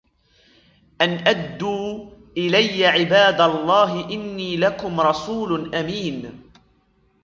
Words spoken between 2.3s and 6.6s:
إلي عباد الله إني لكم رسول أمين